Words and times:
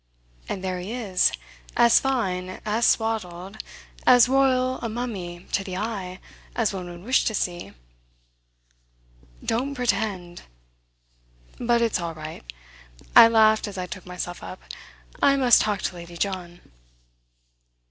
And 0.49 0.63
there 0.63 0.79
he 0.79 0.91
is: 0.93 1.31
as 1.77 1.99
fine, 1.99 2.59
as 2.65 2.87
swaddled, 2.87 3.59
as 4.07 4.27
royal 4.27 4.79
a 4.79 4.89
mummy, 4.89 5.45
to 5.51 5.63
the 5.63 5.77
eye, 5.77 6.19
as 6.55 6.73
one 6.73 6.89
would 6.89 7.03
wish 7.03 7.23
to 7.25 7.35
see. 7.35 7.73
Don't 9.45 9.75
pretend! 9.75 10.41
But 11.59 11.83
it's 11.83 12.01
all 12.01 12.15
right." 12.15 12.41
I 13.15 13.27
laughed 13.27 13.67
as 13.67 13.77
I 13.77 13.85
took 13.85 14.07
myself 14.07 14.41
up. 14.41 14.63
"I 15.21 15.35
must 15.35 15.61
talk 15.61 15.83
to 15.83 15.93
Lady 15.95 16.17
John." 16.17 16.61